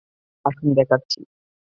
[0.45, 1.19] আসুন, দেখাচ্ছি।